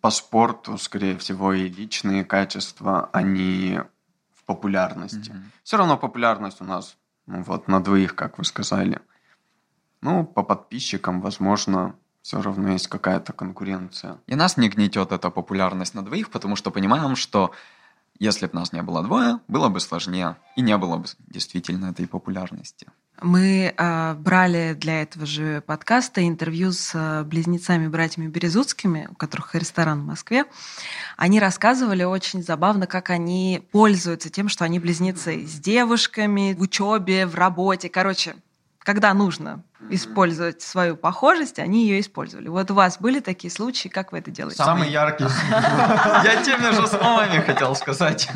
[0.00, 3.82] по спорту, скорее всего, и личные качества, а не
[4.34, 5.30] в популярности.
[5.30, 5.42] Mm-hmm.
[5.62, 9.00] Все равно популярность у нас ну, вот на двоих, как вы сказали.
[10.00, 14.18] Ну, по подписчикам, возможно, все равно есть какая-то конкуренция.
[14.26, 17.52] И нас не гнетет эта популярность на двоих, потому что понимаем, что
[18.20, 22.06] если бы нас не было двое, было бы сложнее, и не было бы действительно этой
[22.06, 22.86] популярности.
[23.22, 30.02] Мы э, брали для этого же подкаста интервью с э, близнецами-братьями Березутскими, у которых ресторан
[30.02, 30.44] в Москве.
[31.16, 37.26] Они рассказывали очень забавно, как они пользуются тем, что они близнецы с девушками, в учебе,
[37.26, 37.88] в работе.
[37.88, 38.36] Короче,
[38.90, 42.48] когда нужно использовать свою похожесть, они ее использовали.
[42.48, 44.64] Вот у вас были такие случаи, как вы это делаете?
[44.64, 45.26] Самый яркий.
[46.24, 48.28] Я теми же словами хотел сказать.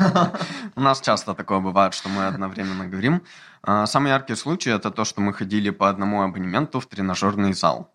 [0.75, 3.21] У нас часто такое бывает, что мы одновременно говорим.
[3.63, 7.93] А, самый яркий случай это то, что мы ходили по одному абонементу в тренажерный зал.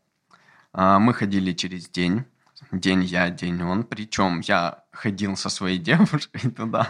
[0.75, 2.25] А, мы ходили через день.
[2.73, 3.85] День я, день он.
[3.85, 6.89] Причем я ходил со своей девушкой туда.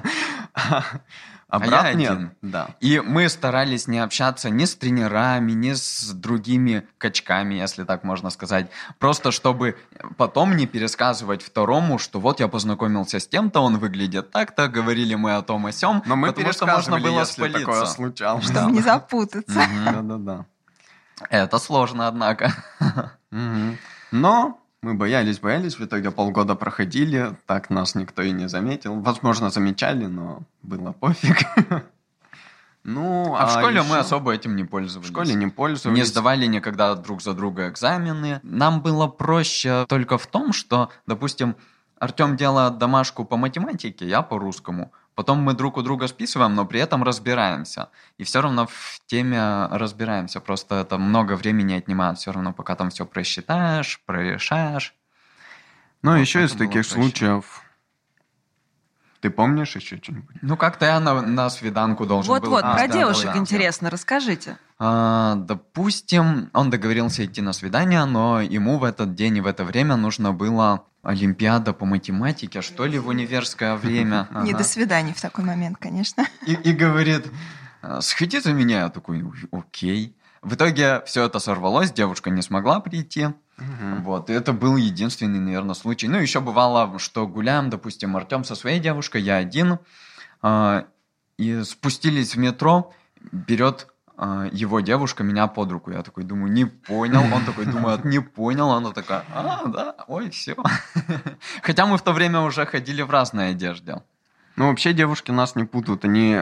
[1.51, 2.31] А, а брат я один.
[2.43, 2.69] Да.
[2.81, 8.31] И мы старались не общаться ни с тренерами, ни с другими качками, если так можно
[8.31, 8.71] сказать.
[8.99, 9.77] Просто чтобы
[10.17, 15.35] потом не пересказывать второму, что вот я познакомился с тем-то, он выглядит так-то, говорили мы
[15.35, 16.03] о том о сём.
[16.07, 17.61] Но мы потому что можно было если спалиться.
[17.61, 18.45] такое случалось.
[18.45, 19.61] Чтобы не запутаться.
[19.85, 20.47] Да-да-да.
[21.29, 22.53] Это сложно, однако.
[24.13, 28.99] Но мы боялись, боялись, в итоге полгода проходили, так нас никто и не заметил.
[29.01, 31.39] Возможно, замечали, но было пофиг.
[32.83, 33.89] Ну, а, а в школе еще...
[33.91, 35.11] мы особо этим не пользовались.
[35.11, 35.99] В школе не пользовались.
[35.99, 38.41] Не сдавали никогда друг за друга экзамены.
[38.43, 41.57] Нам было проще только в том, что, допустим,
[41.99, 44.93] Артем делает домашку по математике, я по русскому.
[45.21, 47.91] Потом мы друг у друга списываем, но при этом разбираемся.
[48.17, 50.41] И все равно в теме разбираемся.
[50.41, 52.17] Просто это много времени отнимает.
[52.17, 54.95] Все равно, пока там все просчитаешь, прорешаешь.
[56.01, 57.63] Ну, вот еще из таких случаев
[59.21, 60.37] ты помнишь еще что-нибудь?
[60.41, 62.53] Ну, как-то я на, на свиданку должен вот, был.
[62.53, 64.57] Вот-вот, а, про да, девушек да, интересно, расскажите.
[64.79, 69.65] А, допустим, он договорился идти на свидание, но ему в этот день и в это
[69.65, 74.29] время нужно было Олимпиада по математике, что ли, в универское время.
[74.43, 76.27] Не до свидания в такой момент, конечно.
[76.47, 77.27] И, и говорит,
[78.01, 78.81] сходи за меня.
[78.81, 80.17] Я такой, окей.
[80.43, 83.27] В итоге все это сорвалось, девушка не смогла прийти.
[83.61, 84.03] Угу.
[84.05, 86.09] Вот, и это был единственный, наверное, случай.
[86.09, 89.79] Ну, еще бывало, что гуляем, допустим, Артем со своей девушкой, я один,
[90.43, 90.85] э,
[91.37, 92.93] и спустились в метро,
[93.33, 93.89] берет
[94.53, 95.91] его девушка меня под руку.
[95.91, 97.23] Я такой думаю, не понял.
[97.35, 98.71] Он такой думает, не понял.
[98.71, 100.57] Она такая, а, да, ой, все.
[101.63, 104.03] Хотя мы в то время уже ходили в разной одежде.
[104.57, 106.05] Ну, вообще девушки нас не путают.
[106.05, 106.39] Они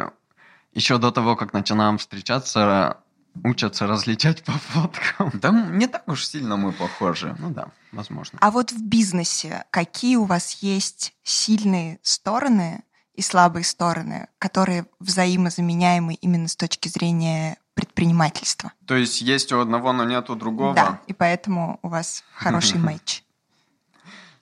[0.72, 2.98] еще до того, как начинаем встречаться,
[3.44, 5.30] учатся различать по фоткам.
[5.34, 7.36] Да не так уж сильно мы похожи.
[7.38, 8.38] Ну да, возможно.
[8.40, 12.82] А вот в бизнесе какие у вас есть сильные стороны
[13.14, 18.72] и слабые стороны, которые взаимозаменяемы именно с точки зрения предпринимательства?
[18.86, 20.74] То есть есть у одного, но нет у другого?
[20.74, 23.22] Да, и поэтому у вас хороший матч.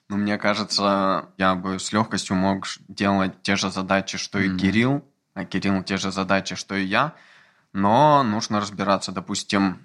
[0.09, 5.03] Ну, мне кажется, я бы с легкостью мог делать те же задачи, что и Кирилл,
[5.33, 7.13] а Кирилл те же задачи, что и я
[7.77, 9.11] но нужно разбираться.
[9.11, 9.79] Допустим,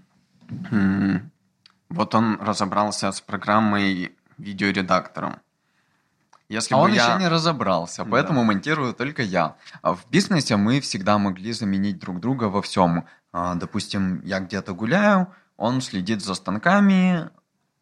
[1.88, 5.40] вот он разобрался с программой видеоредактором.
[6.52, 7.06] Если а он я...
[7.06, 8.46] еще не разобрался, поэтому да.
[8.46, 9.56] монтирую только я.
[9.80, 13.06] А в бизнесе мы всегда могли заменить друг друга во всем.
[13.32, 17.30] А, допустим, я где-то гуляю, он следит за станками,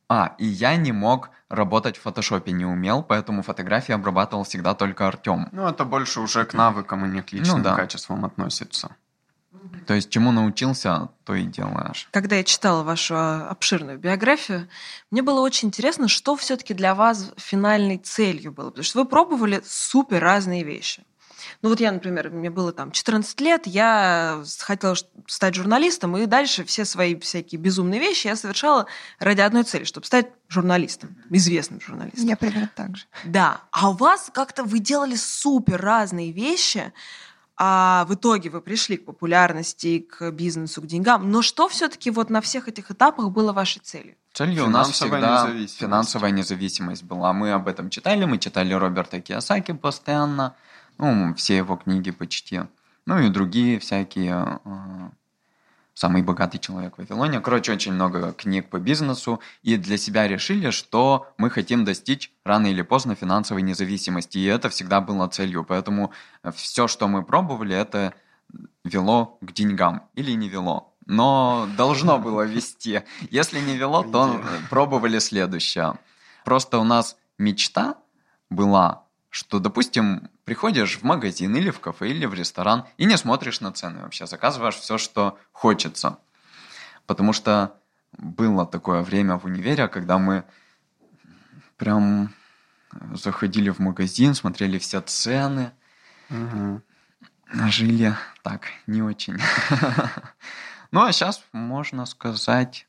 [0.09, 5.09] а, и я не мог работать в фотошопе, не умел, поэтому фотографии обрабатывал всегда только
[5.09, 5.49] Артем.
[5.51, 7.75] Ну, это больше уже к навыкам, и не к личным ну, да.
[7.75, 8.95] качествам относится.
[9.91, 12.09] То есть чему научился, то и делаешь.
[12.13, 14.69] Когда я читала вашу а, обширную биографию,
[15.11, 18.71] мне было очень интересно, что все-таки для вас финальной целью было.
[18.71, 21.03] Потому что вы пробовали супер разные вещи.
[21.61, 24.95] Ну вот я, например, мне было там 14 лет, я хотела
[25.27, 28.87] стать журналистом, и дальше все свои всякие безумные вещи я совершала
[29.19, 32.29] ради одной цели, чтобы стать журналистом, известным журналистом.
[32.29, 33.07] Я примерно так же.
[33.25, 33.63] Да.
[33.73, 36.93] А у вас как-то вы делали супер разные вещи,
[37.63, 41.31] а в итоге вы пришли к популярности, к бизнесу, к деньгам.
[41.31, 44.15] Но что все-таки вот на всех этих этапах было вашей целью?
[44.33, 45.79] Целью у нас всегда независимость.
[45.79, 47.35] финансовая независимость была.
[47.35, 50.55] Мы об этом читали, мы читали Роберта Киосаки постоянно,
[50.97, 52.63] ну, все его книги почти,
[53.05, 54.33] ну и другие всякие
[54.65, 55.11] а,
[56.01, 57.41] самый богатый человек в Вавилоне.
[57.41, 59.39] Короче, очень много книг по бизнесу.
[59.63, 64.39] И для себя решили, что мы хотим достичь рано или поздно финансовой независимости.
[64.39, 65.63] И это всегда было целью.
[65.63, 66.11] Поэтому
[66.55, 68.15] все, что мы пробовали, это
[68.83, 70.95] вело к деньгам или не вело.
[71.05, 73.03] Но должно было вести.
[73.31, 75.99] Если не вело, то пробовали следующее.
[76.47, 77.97] Просто у нас мечта
[78.49, 83.61] была что, допустим, приходишь в магазин или в кафе или в ресторан и не смотришь
[83.61, 86.19] на цены вообще, заказываешь все, что хочется.
[87.07, 87.77] Потому что
[88.19, 90.45] было такое время в универе, когда мы
[91.77, 92.35] прям
[93.13, 95.73] заходили в магазин, смотрели все цены,
[96.29, 96.83] угу.
[97.69, 99.39] жили так, не очень.
[100.93, 102.89] Ну, а сейчас, можно сказать,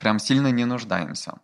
[0.00, 1.34] прям сильно не нуждаемся.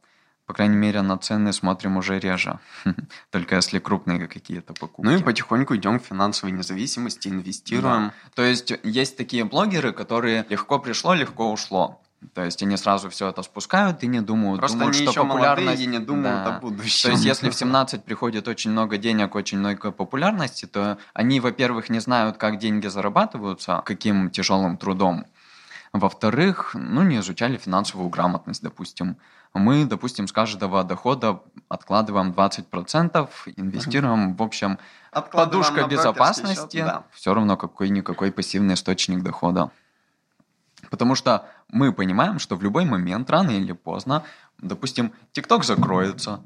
[0.47, 2.61] По крайней мере, на цены смотрим уже реже.
[3.31, 5.09] Только если крупные какие-то покупки.
[5.09, 8.09] Ну и потихоньку идем к финансовой независимости, инвестируем.
[8.09, 8.13] Да.
[8.35, 12.01] То есть есть такие блогеры, которые легко пришло, легко ушло.
[12.35, 15.23] То есть они сразу все это спускают и не думают, Просто думают, они что еще
[15.29, 15.67] популярность...
[15.67, 16.57] молодые и не думают Да.
[16.57, 17.11] о будущем.
[17.11, 21.91] То есть если в 17 приходит очень много денег, очень много популярности, то они, во-первых,
[21.91, 25.27] не знают, как деньги зарабатываются, каким тяжелым трудом.
[25.99, 29.17] Во-вторых, ну, не изучали финансовую грамотность, допустим.
[29.55, 34.79] Мы, допустим, с каждого дохода откладываем 20%, инвестируем, в общем,
[35.11, 37.05] Откладываем подушка безопасности, счет, да.
[37.13, 39.71] все равно какой-никакой пассивный источник дохода.
[40.91, 44.25] Потому что мы понимаем, что в любой момент, рано или поздно,
[44.59, 46.43] допустим, ТикТок закроется,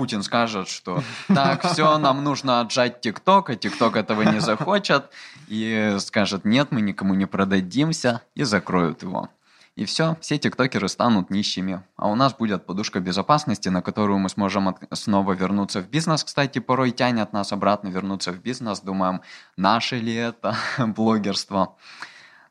[0.00, 5.10] Путин скажет, что так, все, нам нужно отжать ТикТок, а ТикТок этого не захочет,
[5.46, 9.28] и скажет, нет, мы никому не продадимся, и закроют его.
[9.76, 11.82] И все, все тиктокеры станут нищими.
[11.96, 16.24] А у нас будет подушка безопасности, на которую мы сможем от- снова вернуться в бизнес.
[16.24, 18.80] Кстати, порой тянет нас обратно вернуться в бизнес.
[18.80, 19.20] Думаем,
[19.58, 21.76] наше ли это блогерство.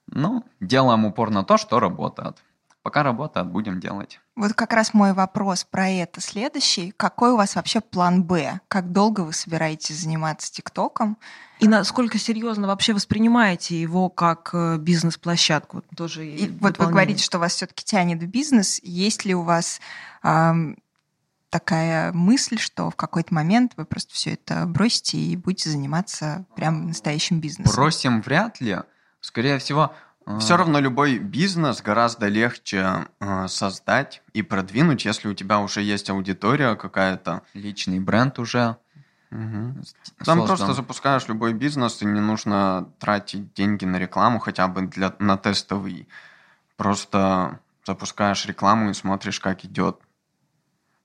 [0.06, 2.38] Ну, делаем упор на то, что работает.
[2.84, 4.20] Пока работает, будем делать.
[4.40, 6.94] Вот как раз мой вопрос про это следующий.
[6.96, 8.62] Какой у вас вообще план «Б»?
[8.70, 11.18] Как долго вы собираетесь заниматься ТикТоком?
[11.60, 15.78] И насколько серьезно вообще воспринимаете его как э, бизнес-площадку?
[15.78, 18.80] Вот Тоже И вот вы говорите, что вас все-таки тянет в бизнес.
[18.82, 19.82] Есть ли у вас
[20.22, 20.78] ам,
[21.50, 26.88] такая мысль, что в какой-то момент вы просто все это бросите и будете заниматься прям
[26.88, 27.76] настоящим бизнесом?
[27.76, 28.78] Бросим вряд ли.
[29.20, 29.94] Скорее всего...
[30.38, 36.10] Все равно любой бизнес гораздо легче э, создать и продвинуть, если у тебя уже есть
[36.10, 37.42] аудитория какая-то.
[37.56, 38.78] Личный бренд уже
[39.32, 39.94] с-
[40.26, 45.14] Там просто запускаешь любой бизнес, и не нужно тратить деньги на рекламу, хотя бы для,
[45.20, 46.08] на тестовый.
[46.78, 50.00] Просто запускаешь рекламу и смотришь, как идет.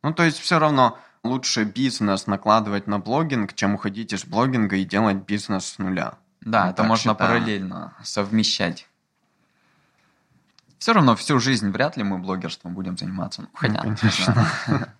[0.02, 4.84] Ну, то есть все равно лучше бизнес накладывать на блогинг, чем уходить из блогинга и
[4.84, 6.14] делать бизнес с нуля.
[6.42, 7.16] Да, Мы это так можно считаем.
[7.16, 8.86] параллельно совмещать.
[10.84, 13.40] Все равно всю жизнь вряд ли мы блогерством будем заниматься.
[13.40, 14.48] Ну, хотя, конечно.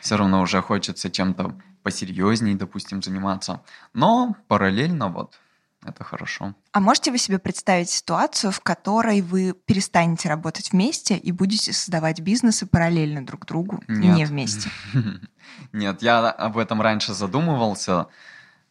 [0.00, 3.62] Все равно уже хочется чем-то посерьезней, допустим, заниматься.
[3.94, 5.38] Но параллельно вот
[5.86, 6.56] это хорошо.
[6.72, 12.18] А можете вы себе представить ситуацию, в которой вы перестанете работать вместе и будете создавать
[12.18, 14.16] бизнесы параллельно друг другу, Нет.
[14.16, 14.70] не вместе?
[15.72, 18.08] Нет, я об этом раньше задумывался.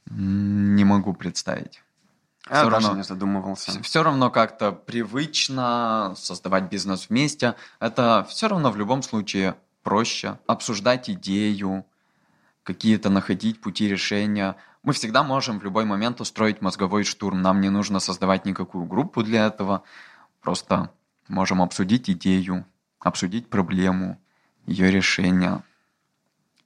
[0.10, 1.82] Не могу представить.
[2.50, 2.96] Даже равно.
[2.96, 3.82] не задумывался.
[3.82, 7.56] Все равно как-то привычно создавать бизнес вместе.
[7.80, 10.40] Это все равно в любом случае проще.
[10.48, 11.86] Обсуждать идею,
[12.64, 14.56] какие-то находить пути решения.
[14.84, 17.42] Мы всегда можем в любой момент устроить мозговой штурм.
[17.42, 19.84] Нам не нужно создавать никакую группу для этого.
[20.42, 20.92] Просто
[21.28, 22.66] можем обсудить идею,
[23.00, 24.20] обсудить проблему,
[24.66, 25.62] ее решение.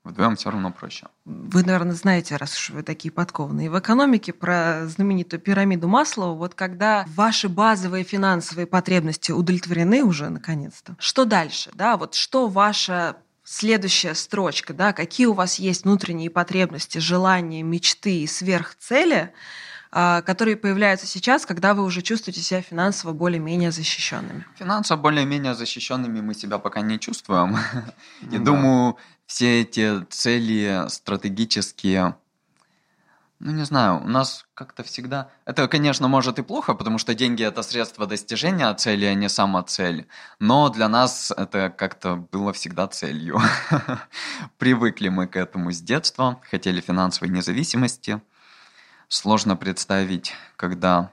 [0.03, 1.07] Вдвоем все равно проще.
[1.23, 6.55] Вы, наверное, знаете, раз уж вы такие подкованные, в экономике про знаменитую пирамиду Маслова, вот
[6.55, 14.13] когда ваши базовые финансовые потребности удовлетворены уже наконец-то, что дальше, да, вот что ваша следующая
[14.13, 19.31] строчка, да, какие у вас есть внутренние потребности, желания, мечты и сверхцели,
[19.95, 24.43] а, которые появляются сейчас, когда вы уже чувствуете себя финансово более-менее защищенными.
[24.57, 27.57] Финансово более-менее защищенными мы себя пока не чувствуем.
[28.31, 32.15] И Ну думаю, все эти цели стратегические,
[33.39, 35.29] ну не знаю, у нас как-то всегда...
[35.43, 39.63] Это, конечно, может и плохо, потому что деньги— это средство достижения цели, а не сама
[39.63, 40.07] цель.
[40.39, 43.41] Но для нас это как-то было всегда целью.
[44.57, 48.21] Привыкли мы к этому с детства, хотели финансовой независимости.
[49.09, 51.11] Сложно представить, когда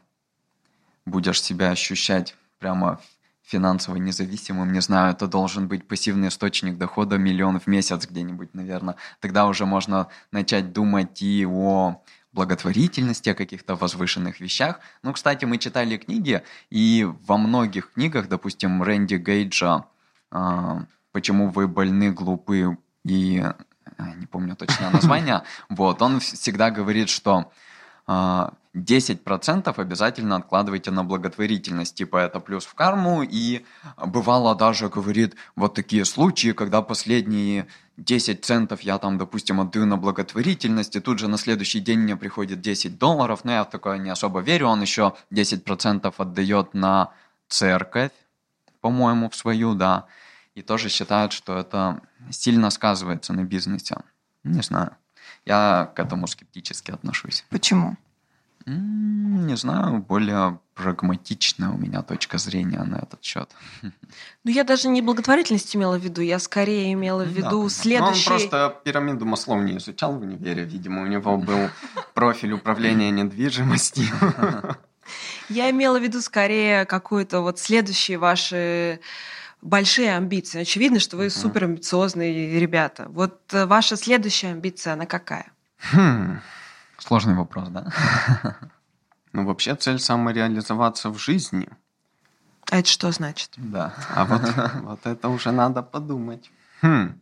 [1.05, 3.01] будешь себя ощущать прямо
[3.51, 8.95] финансово независимым, не знаю, это должен быть пассивный источник дохода миллион в месяц где-нибудь, наверное.
[9.21, 12.01] Тогда уже можно начать думать и о
[12.33, 14.79] благотворительности, о каких-то возвышенных вещах.
[15.03, 19.87] Ну, кстати, мы читали книги, и во многих книгах, допустим, Рэнди Гейджа
[20.31, 23.43] а, «Почему вы больны, глупы и...»
[23.99, 25.43] а, не помню точное название.
[25.69, 27.51] Вот, он всегда говорит, что
[28.07, 33.64] а, 10% обязательно откладывайте на благотворительность, типа это плюс в карму, и
[33.97, 37.66] бывало даже, говорит, вот такие случаи, когда последние
[37.97, 42.16] 10 центов я там, допустим, отдаю на благотворительность, и тут же на следующий день мне
[42.16, 47.12] приходит 10 долларов, но я в такое не особо верю, он еще 10% отдает на
[47.49, 48.12] церковь,
[48.81, 50.07] по-моему, в свою, да,
[50.55, 52.01] и тоже считают, что это
[52.31, 53.97] сильно сказывается на бизнесе.
[54.45, 54.97] Не знаю.
[55.45, 57.45] Я к этому скептически отношусь.
[57.51, 57.97] Почему?
[58.77, 63.51] Не знаю, более прагматичная у меня точка зрения на этот счет.
[64.43, 67.68] Ну, я даже не благотворительность имела в виду, я скорее имела в виду да.
[67.68, 68.29] следующий...
[68.29, 71.68] Ну, он просто пирамиду Маслоу не изучал в универе, видимо, у него был
[72.14, 74.07] профиль управления недвижимостью.
[75.49, 79.01] Я имела в виду скорее какую-то вот следующие ваши
[79.61, 80.62] большие амбиции.
[80.62, 81.31] Очевидно, что вы uh-huh.
[81.31, 83.07] супер амбициозные ребята.
[83.11, 85.53] Вот э, ваша следующая амбиция, она какая?
[85.93, 86.41] Хм.
[87.01, 87.92] Сложный вопрос, да?
[89.32, 91.68] Ну, вообще цель самореализоваться в жизни.
[92.68, 93.51] А это что значит?
[93.57, 93.94] Да.
[94.12, 94.42] А вот,
[94.82, 96.51] вот это уже надо подумать.
[96.82, 97.14] Хм.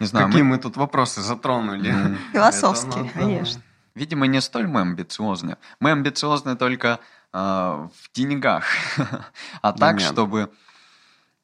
[0.00, 0.56] Не знаю, Какие мы...
[0.56, 2.16] мы тут вопросы затронули?
[2.32, 3.62] Философские, конечно.
[3.94, 5.56] Видимо, не столь мы амбициозны.
[5.78, 6.98] Мы амбициозны только
[7.32, 8.64] э, в деньгах.
[9.62, 10.50] а так, чтобы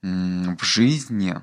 [0.02, 1.40] в жизни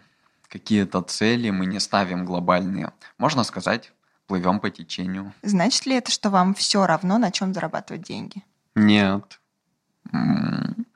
[0.49, 2.91] какие-то цели мы не ставим глобальные.
[3.17, 3.93] Можно сказать,
[4.27, 5.33] плывем по течению.
[5.41, 8.43] Значит ли это, что вам все равно, на чем зарабатывать деньги?
[8.75, 9.39] Нет.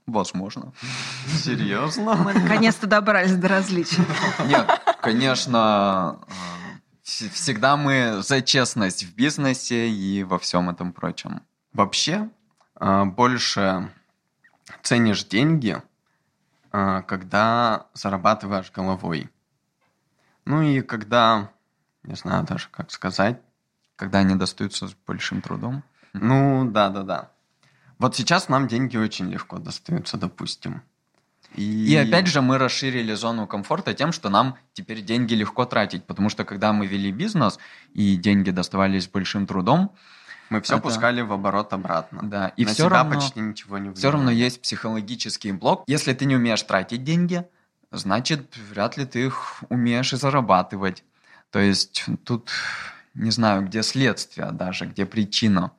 [0.05, 0.73] Возможно.
[1.27, 2.15] Серьезно?
[2.15, 4.03] Мы наконец-то добрались до различий.
[4.45, 4.69] Нет,
[5.01, 6.19] конечно,
[7.03, 11.41] всегда мы за честность в бизнесе и во всем этом прочем.
[11.73, 12.29] Вообще,
[12.75, 13.89] а, больше
[14.82, 15.82] ценишь деньги,
[16.71, 19.29] а, когда зарабатываешь головой.
[20.45, 21.51] Ну и когда,
[22.04, 23.39] не знаю даже как сказать.
[23.95, 25.84] Когда они достаются с большим трудом.
[26.14, 27.30] Ну, да-да-да.
[27.99, 30.82] Вот сейчас нам деньги очень легко достаются, допустим.
[31.56, 31.91] И...
[31.91, 36.30] и опять же мы расширили зону комфорта тем, что нам теперь деньги легко тратить, потому
[36.30, 37.60] что когда мы вели бизнес
[37.93, 39.93] и деньги доставались большим трудом,
[40.49, 40.84] мы все это...
[40.84, 42.22] пускали в оборот обратно.
[42.24, 45.84] Да, и На все равно, почти ничего не Все равно есть психологический блок.
[45.88, 47.45] Если ты не умеешь тратить деньги,
[47.91, 51.04] значит, вряд ли ты их умеешь и зарабатывать.
[51.52, 52.49] То есть тут
[53.14, 55.72] не знаю, где следствие даже, где причина.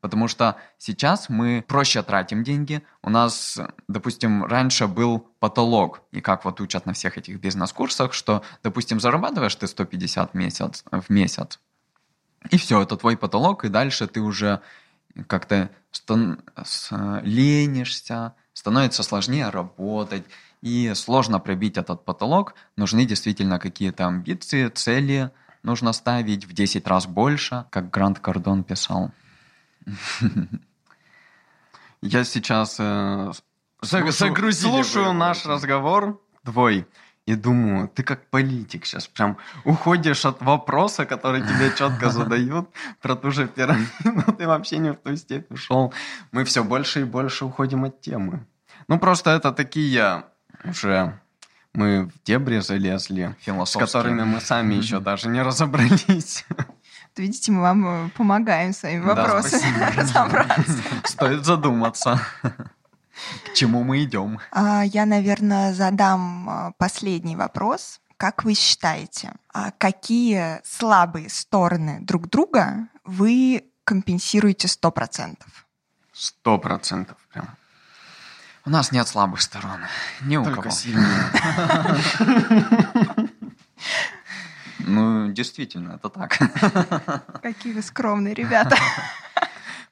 [0.00, 2.82] Потому что сейчас мы проще тратим деньги.
[3.02, 3.58] У нас,
[3.88, 9.56] допустим, раньше был потолок, и как вот учат на всех этих бизнес-курсах, что, допустим, зарабатываешь
[9.56, 11.58] ты 150 в месяц, в месяц,
[12.50, 14.60] и все, это твой потолок, и дальше ты уже
[15.26, 16.42] как-то стан-
[17.22, 20.24] ленишься, становится сложнее работать,
[20.62, 22.54] и сложно пробить этот потолок.
[22.76, 25.30] Нужны действительно какие-то амбиции, цели,
[25.62, 29.12] нужно ставить в 10 раз больше, как Грант Кардон писал.
[32.00, 33.32] Я сейчас э,
[33.82, 36.86] слушаю, слушаю наш разговор твой
[37.28, 42.70] и думаю, ты как политик сейчас прям уходишь от вопроса, который тебе четко задают
[43.02, 45.92] про ту же пирамиду, ты вообще не в ту степь ушел.
[46.32, 48.46] Мы все больше и больше уходим от темы.
[48.88, 50.24] Ну, просто это такие
[50.64, 51.18] уже
[51.74, 56.44] мы в дебри залезли, с которыми мы сами еще даже не разобрались.
[57.16, 60.82] Видите, мы вам э, помогаем своими вопросами да, разобраться.
[61.04, 62.20] Стоит задуматься.
[62.42, 64.38] К чему мы идем?
[64.52, 68.00] А, я, наверное, задам а, последний вопрос.
[68.16, 75.66] Как вы считаете, а какие слабые стороны друг друга вы компенсируете сто процентов?
[76.12, 77.16] Сто процентов.
[78.68, 79.80] У нас нет слабых сторон.
[80.20, 80.74] Ни у Только кого.
[80.74, 81.30] сильные.
[84.80, 86.38] Ну, действительно, это так.
[87.42, 88.76] Какие вы скромные ребята.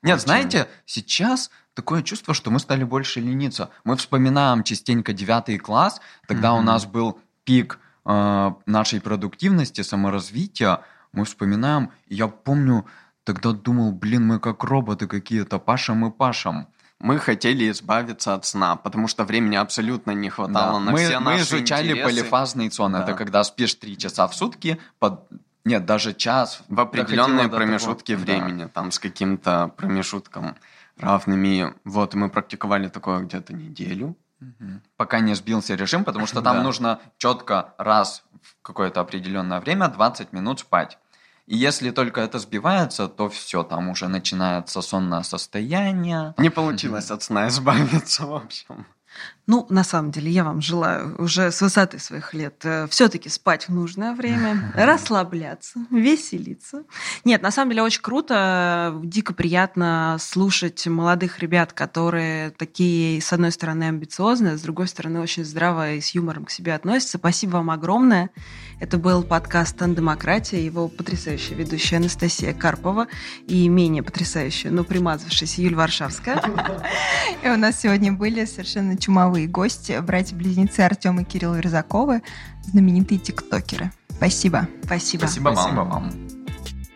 [0.03, 3.71] Нет, знаете, сейчас такое чувство, что мы стали больше лениться.
[3.85, 10.81] Мы вспоминаем частенько девятый класс, тогда у нас был пик э, нашей продуктивности, саморазвития.
[11.13, 12.87] Мы вспоминаем, я помню,
[13.25, 16.69] тогда думал, блин, мы как роботы какие-то, пашем и пашем
[16.99, 20.81] мы хотели избавиться от сна, потому что времени абсолютно не хватало да.
[20.81, 22.05] на мы, все мы наши изучали интересы.
[22.05, 22.93] полифазный сон.
[22.93, 23.03] Да.
[23.03, 25.29] Это когда спишь три часа в сутки, под...
[25.65, 26.63] нет, даже час.
[26.69, 28.25] В определенные промежутки того.
[28.25, 28.69] времени, да.
[28.69, 30.57] там с каким-то промежутком
[30.99, 31.75] равными.
[31.85, 34.17] Вот, мы практиковали такое где-то неделю.
[34.41, 34.81] Угу.
[34.97, 36.63] Пока не сбился режим, потому что там да.
[36.63, 40.99] нужно четко раз в какое-то определенное время 20 минут спать.
[41.47, 46.35] И если только это сбивается, то все, там уже начинается сонное состояние.
[46.39, 48.87] Не получилось от сна избавиться, в общем.
[49.47, 53.69] Ну, на самом деле, я вам желаю уже с высоты своих лет э, все-таки спать
[53.69, 56.83] в нужное время, расслабляться, веселиться.
[57.25, 63.53] Нет, на самом деле очень круто, дико приятно слушать молодых ребят, которые такие, с одной
[63.53, 67.19] стороны, амбициозные, с другой стороны, очень здраво и с юмором к себе относятся.
[67.19, 68.31] Спасибо вам огромное.
[68.81, 73.07] Это был подкаст «Демократия», его потрясающая ведущая Анастасия Карпова
[73.47, 76.43] и менее потрясающая, но примазавшаяся Юль Варшавская.
[77.43, 82.23] И у нас сегодня были совершенно чумовые гости, братья-близнецы Артем и Кирилл Верзаковы,
[82.65, 83.93] знаменитые тиктокеры.
[84.09, 84.67] Спасибо.
[84.85, 85.27] Спасибо.
[85.27, 86.11] Спасибо, Спасибо вам.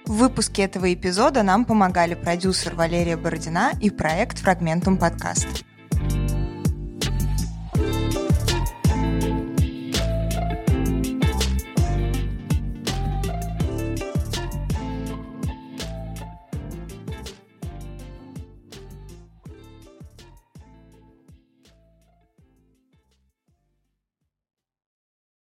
[0.07, 5.65] В выпуске этого эпизода нам помогали продюсер Валерия Бородина и проект «Фрагментум подкаст».